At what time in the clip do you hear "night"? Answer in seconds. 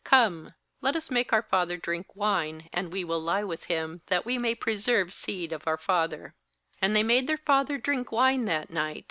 8.71-8.99